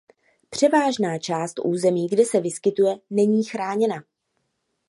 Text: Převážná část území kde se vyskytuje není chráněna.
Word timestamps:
Převážná 0.49 1.17
část 1.19 1.59
území 1.63 2.07
kde 2.07 2.25
se 2.25 2.39
vyskytuje 2.39 2.95
není 3.09 3.43
chráněna. 3.43 3.95